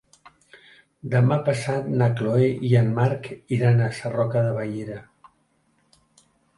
Demà 1.15 1.37
passat 1.49 1.91
na 2.01 2.09
Chloé 2.17 2.49
i 2.71 2.73
en 2.81 2.91
Marc 2.97 3.31
iran 3.61 3.85
a 3.85 3.93
Sarroca 4.01 4.47
de 4.51 4.59
Bellera. 4.61 5.01